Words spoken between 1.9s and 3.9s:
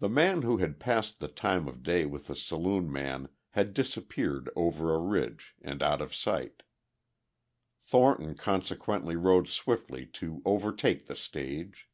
with the saloon man had